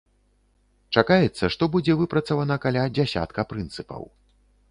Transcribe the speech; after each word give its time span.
Чакаецца, 0.95 1.49
што 1.57 1.63
будзе 1.75 1.97
выпрацавана 2.01 2.55
каля 2.65 2.85
дзясятка 2.95 3.41
прынцыпаў. 3.51 4.03